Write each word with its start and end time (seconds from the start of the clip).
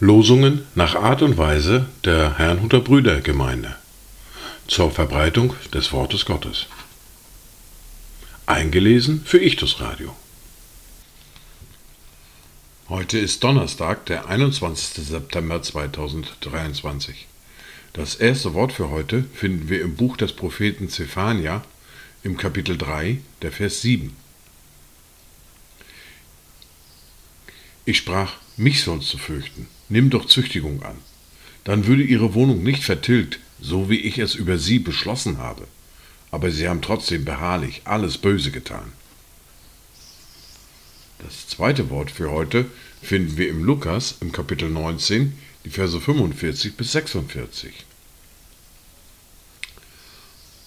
Losungen 0.00 0.66
nach 0.74 0.96
Art 0.96 1.22
und 1.22 1.38
Weise 1.38 1.86
der 2.04 2.38
Herrnhuter 2.38 2.80
Brüdergemeinde 2.80 3.76
zur 4.66 4.90
Verbreitung 4.90 5.54
des 5.72 5.92
Wortes 5.92 6.24
Gottes. 6.24 6.66
Eingelesen 8.46 9.22
für 9.24 9.38
Ichtus 9.38 9.80
Radio. 9.80 10.16
Heute 12.88 13.18
ist 13.18 13.44
Donnerstag, 13.44 14.06
der 14.06 14.28
21. 14.28 15.06
September 15.06 15.62
2023. 15.62 17.28
Das 17.92 18.16
erste 18.16 18.54
Wort 18.54 18.72
für 18.72 18.90
heute 18.90 19.24
finden 19.34 19.68
wir 19.68 19.82
im 19.82 19.94
Buch 19.94 20.16
des 20.16 20.32
Propheten 20.32 20.88
Zephania 20.88 21.62
im 22.22 22.36
Kapitel 22.36 22.76
3, 22.76 23.18
der 23.42 23.52
Vers 23.52 23.82
7. 23.82 24.14
Ich 27.84 27.98
sprach, 27.98 28.34
mich 28.56 28.82
sollst 28.82 29.14
du 29.14 29.18
fürchten, 29.18 29.68
nimm 29.88 30.10
doch 30.10 30.26
Züchtigung 30.26 30.82
an. 30.82 30.96
Dann 31.64 31.86
würde 31.86 32.02
ihre 32.02 32.34
Wohnung 32.34 32.62
nicht 32.62 32.82
vertilgt, 32.82 33.38
so 33.60 33.88
wie 33.88 34.00
ich 34.00 34.18
es 34.18 34.34
über 34.34 34.58
sie 34.58 34.78
beschlossen 34.78 35.38
habe. 35.38 35.66
Aber 36.30 36.50
sie 36.50 36.68
haben 36.68 36.82
trotzdem 36.82 37.24
beharrlich 37.24 37.82
alles 37.84 38.18
Böse 38.18 38.50
getan. 38.50 38.92
Das 41.18 41.48
zweite 41.48 41.90
Wort 41.90 42.10
für 42.10 42.30
heute 42.30 42.66
finden 43.02 43.36
wir 43.36 43.48
im 43.48 43.64
Lukas 43.64 44.16
im 44.20 44.32
Kapitel 44.32 44.68
19, 44.68 45.36
die 45.64 45.70
Verse 45.70 46.00
45 46.00 46.76
bis 46.76 46.92
46. 46.92 47.87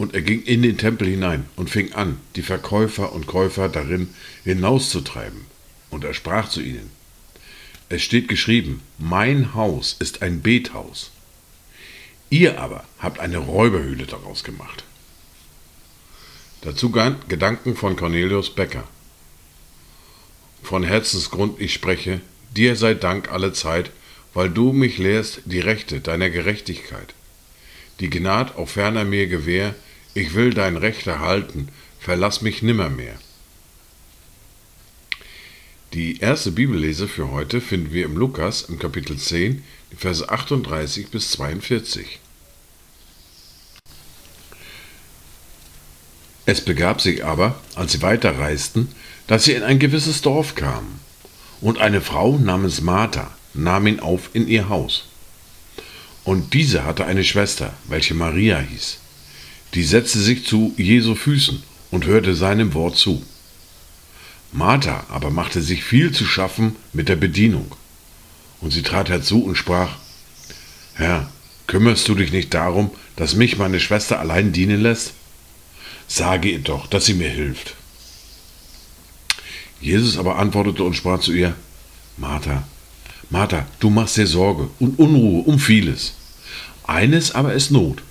Und 0.00 0.14
er 0.14 0.22
ging 0.22 0.42
in 0.44 0.62
den 0.62 0.78
Tempel 0.78 1.08
hinein 1.08 1.44
und 1.56 1.68
fing 1.68 1.92
an, 1.92 2.18
die 2.34 2.40
Verkäufer 2.40 3.12
und 3.12 3.26
Käufer 3.26 3.68
darin 3.68 4.08
hinauszutreiben. 4.44 5.44
Und 5.90 6.04
er 6.04 6.14
sprach 6.14 6.48
zu 6.48 6.62
ihnen, 6.62 6.88
es 7.90 8.00
steht 8.00 8.26
geschrieben, 8.26 8.80
mein 8.96 9.52
Haus 9.52 9.94
ist 9.98 10.22
ein 10.22 10.40
Bethaus. 10.40 11.10
Ihr 12.30 12.58
aber 12.58 12.84
habt 12.98 13.20
eine 13.20 13.36
Räuberhöhle 13.36 14.06
daraus 14.06 14.42
gemacht. 14.42 14.84
Dazu 16.62 16.90
Gedanken 16.90 17.76
von 17.76 17.94
Cornelius 17.94 18.54
Becker. 18.54 18.88
Von 20.62 20.82
Herzensgrund 20.82 21.60
ich 21.60 21.74
spreche, 21.74 22.22
dir 22.56 22.74
sei 22.74 22.94
Dank 22.94 23.30
alle 23.30 23.52
Zeit, 23.52 23.90
weil 24.32 24.48
du 24.48 24.72
mich 24.72 24.96
lehrst 24.96 25.42
die 25.44 25.60
Rechte 25.60 26.00
deiner 26.00 26.30
Gerechtigkeit. 26.30 27.12
Die 27.98 28.08
Gnad 28.08 28.56
auch 28.56 28.70
ferner 28.70 29.04
mir 29.04 29.26
gewähr, 29.26 29.74
ich 30.14 30.34
will 30.34 30.52
dein 30.52 30.76
Recht 30.76 31.06
erhalten, 31.06 31.68
verlass 31.98 32.42
mich 32.42 32.62
nimmermehr. 32.62 33.18
Die 35.92 36.18
erste 36.20 36.52
Bibellese 36.52 37.08
für 37.08 37.30
heute 37.30 37.60
finden 37.60 37.92
wir 37.92 38.04
im 38.04 38.16
Lukas 38.16 38.62
im 38.62 38.78
Kapitel 38.78 39.16
10, 39.16 39.64
die 39.92 39.96
Verse 39.96 40.28
38 40.28 41.08
bis 41.10 41.32
42. 41.32 42.20
Es 46.46 46.60
begab 46.64 47.00
sich 47.00 47.24
aber, 47.24 47.60
als 47.74 47.92
sie 47.92 48.02
weiterreisten, 48.02 48.88
dass 49.26 49.44
sie 49.44 49.52
in 49.52 49.62
ein 49.62 49.78
gewisses 49.78 50.22
Dorf 50.22 50.54
kamen. 50.54 51.00
Und 51.60 51.78
eine 51.78 52.00
Frau 52.00 52.38
namens 52.38 52.80
Martha 52.80 53.30
nahm 53.54 53.86
ihn 53.86 54.00
auf 54.00 54.30
in 54.32 54.48
ihr 54.48 54.68
Haus. 54.68 55.04
Und 56.24 56.54
diese 56.54 56.84
hatte 56.84 57.04
eine 57.04 57.24
Schwester, 57.24 57.74
welche 57.88 58.14
Maria 58.14 58.58
hieß. 58.58 58.98
Die 59.74 59.84
setzte 59.84 60.18
sich 60.18 60.46
zu 60.46 60.74
Jesu 60.76 61.14
Füßen 61.14 61.62
und 61.90 62.06
hörte 62.06 62.34
seinem 62.34 62.74
Wort 62.74 62.96
zu. 62.96 63.22
Martha 64.52 65.04
aber 65.08 65.30
machte 65.30 65.62
sich 65.62 65.84
viel 65.84 66.12
zu 66.12 66.24
schaffen 66.24 66.76
mit 66.92 67.08
der 67.08 67.16
Bedienung. 67.16 67.74
Und 68.60 68.72
sie 68.72 68.82
trat 68.82 69.08
herzu 69.08 69.44
und 69.44 69.56
sprach, 69.56 69.96
Herr, 70.94 71.30
kümmerst 71.66 72.08
du 72.08 72.14
dich 72.14 72.32
nicht 72.32 72.52
darum, 72.52 72.90
dass 73.16 73.34
mich 73.34 73.58
meine 73.58 73.80
Schwester 73.80 74.18
allein 74.18 74.52
dienen 74.52 74.82
lässt? 74.82 75.12
Sage 76.08 76.50
ihr 76.50 76.58
doch, 76.58 76.88
dass 76.88 77.06
sie 77.06 77.14
mir 77.14 77.30
hilft. 77.30 77.74
Jesus 79.80 80.18
aber 80.18 80.36
antwortete 80.36 80.82
und 80.82 80.94
sprach 80.94 81.20
zu 81.20 81.32
ihr, 81.32 81.54
Martha, 82.16 82.64
Martha, 83.30 83.66
du 83.78 83.88
machst 83.88 84.16
dir 84.16 84.26
Sorge 84.26 84.68
und 84.80 84.98
Unruhe 84.98 85.44
um 85.44 85.58
vieles. 85.60 86.14
Eines 86.82 87.32
aber 87.32 87.54
ist 87.54 87.70
Not. 87.70 88.02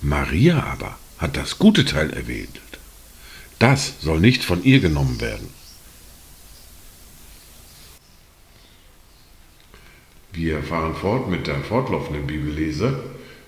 Maria 0.00 0.62
aber 0.62 0.96
hat 1.18 1.36
das 1.36 1.58
gute 1.58 1.84
Teil 1.84 2.10
erwählt. 2.10 2.60
Das 3.58 3.94
soll 4.00 4.20
nicht 4.20 4.44
von 4.44 4.62
ihr 4.62 4.80
genommen 4.80 5.20
werden. 5.20 5.48
Wir 10.32 10.62
fahren 10.62 10.94
fort 10.94 11.28
mit 11.28 11.48
der 11.48 11.60
fortlaufenden 11.64 12.28
Bibellese 12.28 13.02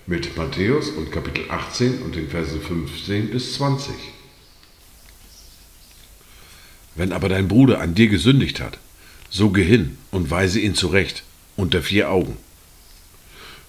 mit 0.07 0.35
Matthäus 0.35 0.89
und 0.89 1.09
Kapitel 1.11 1.49
18 1.49 2.01
und 2.01 2.15
den 2.15 2.29
Versen 2.29 2.61
15 2.61 3.29
bis 3.29 3.53
20. 3.53 3.93
Wenn 6.95 7.13
aber 7.13 7.29
dein 7.29 7.47
Bruder 7.47 7.79
an 7.79 7.95
dir 7.95 8.09
gesündigt 8.09 8.59
hat, 8.59 8.77
so 9.29 9.51
geh 9.51 9.63
hin 9.63 9.97
und 10.11 10.29
weise 10.29 10.59
ihn 10.59 10.75
zurecht 10.75 11.23
unter 11.55 11.81
vier 11.81 12.09
Augen. 12.09 12.35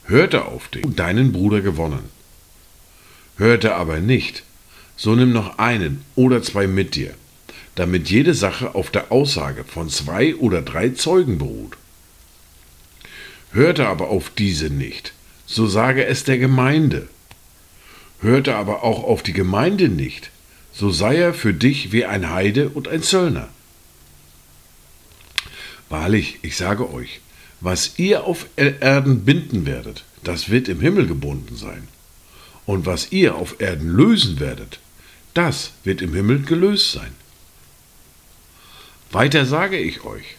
Hörte 0.06 0.46
auf 0.46 0.66
dich 0.68 0.84
deinen 0.96 1.30
Bruder 1.30 1.60
gewonnen. 1.60 2.10
Hörte 3.42 3.74
aber 3.74 3.98
nicht, 3.98 4.44
so 4.96 5.16
nimm 5.16 5.32
noch 5.32 5.58
einen 5.58 6.04
oder 6.14 6.44
zwei 6.44 6.68
mit 6.68 6.94
dir, 6.94 7.12
damit 7.74 8.08
jede 8.08 8.34
Sache 8.34 8.76
auf 8.76 8.92
der 8.92 9.10
Aussage 9.10 9.64
von 9.64 9.88
zwei 9.88 10.36
oder 10.36 10.62
drei 10.62 10.90
Zeugen 10.90 11.38
beruht. 11.38 11.76
Hörte 13.50 13.88
aber 13.88 14.10
auf 14.10 14.30
diese 14.30 14.70
nicht, 14.70 15.12
so 15.44 15.66
sage 15.66 16.06
es 16.06 16.22
der 16.22 16.38
Gemeinde. 16.38 17.08
Hörte 18.20 18.54
aber 18.54 18.84
auch 18.84 19.02
auf 19.02 19.24
die 19.24 19.32
Gemeinde 19.32 19.88
nicht, 19.88 20.30
so 20.72 20.92
sei 20.92 21.16
er 21.16 21.34
für 21.34 21.52
dich 21.52 21.90
wie 21.90 22.04
ein 22.04 22.30
Heide 22.30 22.68
und 22.68 22.86
ein 22.86 23.02
Zöllner. 23.02 23.48
Wahrlich, 25.88 26.38
ich 26.42 26.56
sage 26.56 26.88
euch, 26.94 27.20
was 27.60 27.98
ihr 27.98 28.22
auf 28.22 28.46
Erden 28.54 29.24
binden 29.24 29.66
werdet, 29.66 30.04
das 30.22 30.48
wird 30.48 30.68
im 30.68 30.80
Himmel 30.80 31.08
gebunden 31.08 31.56
sein. 31.56 31.88
Und 32.66 32.86
was 32.86 33.12
ihr 33.12 33.34
auf 33.34 33.60
Erden 33.60 33.88
lösen 33.88 34.40
werdet, 34.40 34.78
das 35.34 35.72
wird 35.84 36.02
im 36.02 36.14
Himmel 36.14 36.42
gelöst 36.42 36.92
sein. 36.92 37.12
Weiter 39.10 39.46
sage 39.46 39.78
ich 39.78 40.04
euch, 40.04 40.36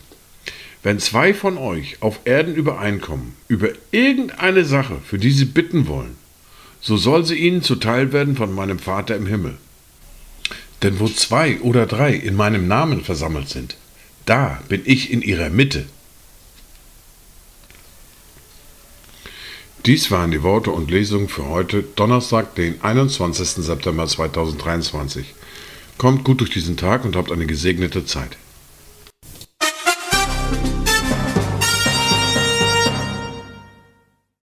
wenn 0.83 1.00
zwei 1.00 1.33
von 1.33 1.57
euch 1.57 2.01
auf 2.01 2.19
Erden 2.25 2.56
übereinkommen 2.56 3.35
über 3.47 3.69
irgendeine 3.91 4.66
Sache, 4.66 5.00
für 5.06 5.17
die 5.17 5.31
sie 5.31 5.45
bitten 5.45 5.88
wollen, 5.88 6.17
so 6.81 6.97
soll 6.97 7.25
sie 7.25 7.35
ihnen 7.35 7.62
zuteil 7.62 8.12
werden 8.12 8.35
von 8.35 8.53
meinem 8.53 8.79
Vater 8.79 9.16
im 9.16 9.25
Himmel. 9.25 9.57
Denn 10.81 11.00
wo 11.00 11.07
zwei 11.07 11.59
oder 11.62 11.85
drei 11.85 12.13
in 12.13 12.35
meinem 12.35 12.67
Namen 12.67 13.03
versammelt 13.03 13.47
sind, 13.47 13.78
da 14.25 14.62
bin 14.67 14.81
ich 14.83 15.12
in 15.12 15.22
ihrer 15.22 15.50
Mitte. 15.50 15.85
Dies 19.85 20.11
waren 20.11 20.31
die 20.31 20.44
Worte 20.44 20.72
und 20.72 20.91
Lesungen 20.91 21.28
für 21.28 21.45
heute, 21.47 21.84
Donnerstag, 21.84 22.56
den 22.56 22.81
21. 22.81 23.66
September 23.66 24.07
2023. 24.07 25.34
Kommt 25.97 26.23
gut 26.23 26.39
durch 26.39 26.51
diesen 26.51 26.78
Tag 26.78 27.03
und 27.03 27.16
habt 27.16 27.31
eine 27.31 27.45
gesegnete 27.45 28.06
Zeit. 28.06 28.38